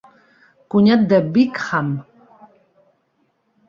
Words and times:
Cunyat 0.69 1.03
de 1.11 1.19
Wickham! 1.33 1.89